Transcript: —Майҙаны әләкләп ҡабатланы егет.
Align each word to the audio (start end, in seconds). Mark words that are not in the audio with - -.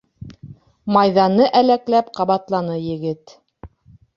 —Майҙаны 0.95 1.49
әләкләп 1.61 2.09
ҡабатланы 2.21 2.81
егет. 2.89 3.37